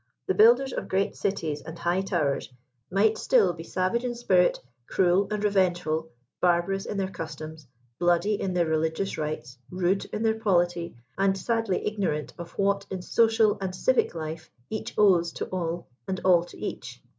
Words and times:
The 0.25 0.33
build 0.33 0.59
ers 0.59 0.73
of 0.73 0.87
great 0.87 1.15
cities 1.15 1.61
and 1.61 1.77
high 1.77 2.01
towers 2.01 2.51
might 2.89 3.19
still 3.19 3.53
be 3.53 3.63
savage 3.63 4.03
in; 4.03 4.13
139 4.15 4.15
spirit, 4.15 4.59
cruel 4.87 5.27
and 5.29 5.43
revengeful, 5.43 6.09
barbarous 6.39 6.87
in 6.87 6.97
their 6.97 7.11
customs, 7.11 7.67
bloody 7.99 8.33
in 8.33 8.55
their 8.55 8.65
religious 8.65 9.19
rites, 9.19 9.59
rude 9.69 10.05
in 10.05 10.23
their 10.23 10.39
polity, 10.39 10.95
and 11.19 11.37
sadly 11.37 11.85
ignorant 11.85 12.33
of 12.39 12.53
what 12.57 12.87
in 12.89 13.03
social 13.03 13.59
and 13.61 13.75
civic 13.75 14.15
life 14.15 14.49
each 14.71 14.95
owes 14.97 15.31
to 15.33 15.45
all 15.49 15.85
and 16.07 16.19
all 16.25 16.43
to 16.45 16.57
each. 16.57 16.99